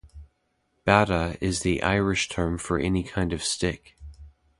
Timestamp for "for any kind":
2.57-3.31